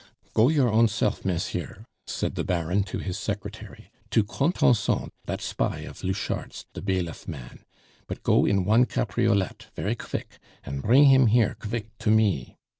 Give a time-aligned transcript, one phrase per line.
[0.33, 5.81] "Go your own self, mensieur," said the Baron to his secretary, "to Contenson, dat spy
[5.81, 7.63] of Louchart's de bailiff man
[8.07, 12.57] but go in one capriolette, very qvick, and pring him here qvick to me.